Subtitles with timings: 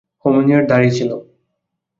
[0.25, 1.11] হেমিংওয়ের দাড়ি ছিল।